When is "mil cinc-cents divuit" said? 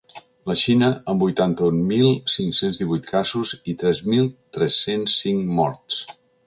1.91-3.11